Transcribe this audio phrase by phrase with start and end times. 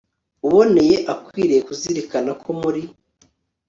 [0.47, 2.81] uboneye akwiriye kuzirikana ko muri